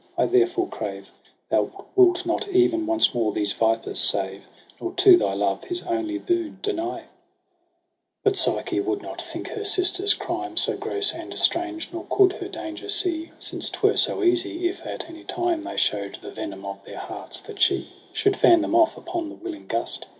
I 0.17 0.25
therefore 0.25 0.67
crave 0.67 1.11
Thou 1.51 1.85
wilt 1.95 2.25
not 2.25 2.47
even 2.47 2.87
once 2.87 3.13
more 3.13 3.31
these 3.31 3.53
vipers 3.53 3.99
save. 3.99 4.47
Nor 4.81 4.93
to 4.93 5.15
thy 5.15 5.33
love 5.35 5.65
his 5.65 5.83
only 5.83 6.17
boon 6.17 6.57
deny.' 6.63 7.01
JUNE 7.01 7.01
izi 7.01 7.01
3° 7.01 7.03
But 8.23 8.35
Psyche 8.35 8.79
would 8.79 9.03
not 9.03 9.21
think 9.21 9.49
her 9.49 9.63
sisters' 9.63 10.15
crime 10.15 10.57
So 10.57 10.75
gross 10.75 11.13
and 11.13 11.37
strange, 11.37 11.89
nor 11.93 12.05
coud 12.05 12.33
her 12.41 12.47
danger 12.47 12.89
see; 12.89 13.29
Since 13.37 13.69
'twere 13.69 13.95
so 13.95 14.23
easy, 14.23 14.67
if 14.67 14.83
at 14.87 15.07
any 15.07 15.23
time 15.23 15.61
They 15.61 15.77
show'd 15.77 16.17
the 16.23 16.31
venom 16.31 16.65
of 16.65 16.83
their 16.83 16.97
hearts, 16.97 17.39
that 17.41 17.61
she 17.61 17.87
Should 18.11 18.37
fan 18.37 18.61
them 18.63 18.71
oiFupon 18.71 19.29
the 19.29 19.35
willing 19.35 19.67
gust. 19.67 20.07